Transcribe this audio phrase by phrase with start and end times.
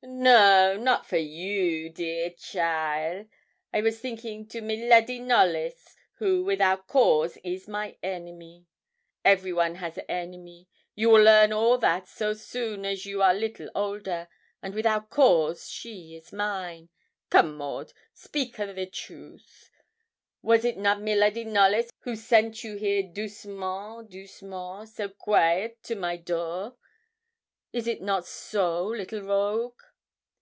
[0.00, 3.28] 'No, not for you, dear cheaile;
[3.72, 8.66] I was thinking to miladi Knollys, who, without cause, is my enemy.
[9.24, 13.70] Every one has enemy; you will learn all that so soon as you are little
[13.74, 14.28] older,
[14.62, 16.88] and without cause she is mine.
[17.30, 19.70] Come, Maud, speak a the truth
[20.42, 26.16] was it not miladi Knollys who sent you here doucement, doucement, so quaite to my
[26.16, 26.76] door
[27.72, 29.82] is it not so, little rogue?'